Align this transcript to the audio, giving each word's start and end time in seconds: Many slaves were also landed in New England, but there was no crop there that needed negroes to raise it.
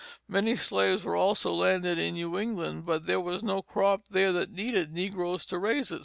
Many 0.27 0.55
slaves 0.55 1.03
were 1.03 1.15
also 1.15 1.53
landed 1.53 1.99
in 1.99 2.15
New 2.15 2.35
England, 2.39 2.87
but 2.87 3.05
there 3.05 3.19
was 3.21 3.43
no 3.43 3.61
crop 3.61 4.07
there 4.09 4.33
that 4.33 4.49
needed 4.49 4.91
negroes 4.91 5.45
to 5.45 5.59
raise 5.59 5.91
it. 5.91 5.99